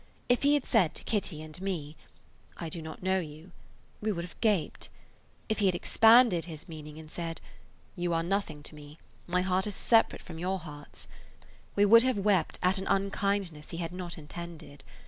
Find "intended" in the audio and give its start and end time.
14.17-14.83